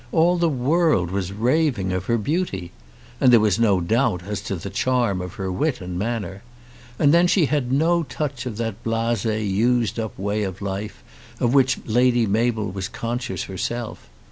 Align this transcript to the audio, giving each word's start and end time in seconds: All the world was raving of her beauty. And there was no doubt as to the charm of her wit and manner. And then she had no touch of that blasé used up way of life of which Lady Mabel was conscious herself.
All 0.11 0.39
the 0.39 0.49
world 0.49 1.11
was 1.11 1.31
raving 1.31 1.93
of 1.93 2.05
her 2.05 2.17
beauty. 2.17 2.71
And 3.19 3.31
there 3.31 3.39
was 3.39 3.59
no 3.59 3.79
doubt 3.79 4.23
as 4.23 4.41
to 4.49 4.55
the 4.55 4.71
charm 4.71 5.21
of 5.21 5.35
her 5.35 5.51
wit 5.51 5.79
and 5.79 5.99
manner. 5.99 6.41
And 6.97 7.13
then 7.13 7.27
she 7.27 7.45
had 7.45 7.71
no 7.71 8.01
touch 8.01 8.47
of 8.47 8.57
that 8.57 8.83
blasé 8.83 9.47
used 9.47 9.99
up 9.99 10.17
way 10.17 10.41
of 10.41 10.59
life 10.59 11.03
of 11.39 11.53
which 11.53 11.77
Lady 11.85 12.25
Mabel 12.25 12.71
was 12.71 12.87
conscious 12.87 13.43
herself. 13.43 14.09